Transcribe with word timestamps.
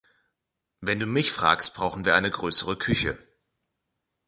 Wenn 0.79 0.97
du 0.97 1.05
mich 1.05 1.31
fragst 1.31 1.75
brauchen 1.75 2.05
wir 2.05 2.15
eine 2.15 2.31
größere 2.31 2.75
Küche. 2.75 3.19